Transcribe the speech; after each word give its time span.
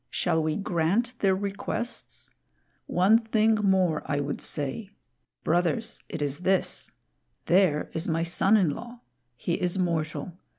Shall 0.09 0.41
we 0.41 0.55
grant 0.55 1.13
their 1.19 1.35
requests? 1.35 2.31
One 2.87 3.19
thing 3.19 3.53
more 3.53 4.01
I 4.07 4.19
would 4.19 4.41
say. 4.41 4.89
Brothers, 5.43 6.01
it 6.09 6.23
is 6.23 6.39
this: 6.39 6.93
There 7.45 7.91
is 7.93 8.07
my 8.07 8.23
son 8.23 8.57
in 8.57 8.71
law; 8.71 9.01
he 9.35 9.61
is 9.61 9.77
mortal. 9.77 10.39